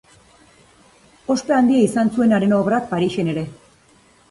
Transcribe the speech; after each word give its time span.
Ospe 1.35 1.53
handia 1.59 1.83
izan 1.89 2.11
zuen 2.17 2.35
haren 2.39 2.59
obrak 2.63 2.91
Parisen 2.97 3.33
ere. 3.37 3.47